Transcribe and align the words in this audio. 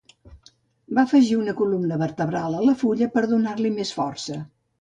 Va 0.99 1.03
afegir 1.07 1.37
una 1.41 1.55
columna 1.59 1.99
vertebral 2.05 2.57
a 2.61 2.65
la 2.71 2.75
fulla 2.83 3.11
per 3.19 3.25
donar-li 3.37 3.75
més 3.81 3.97
força. 4.01 4.41